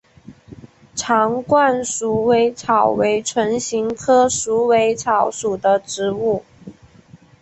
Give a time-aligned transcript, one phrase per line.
[0.95, 6.43] 长冠鼠尾草为唇形科鼠尾草属的植物。